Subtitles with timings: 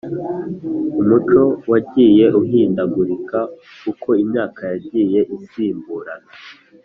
[1.01, 1.41] Umuco
[1.71, 3.39] wagiye uhindagurika
[3.91, 6.29] uko imyaka yagiye isimburana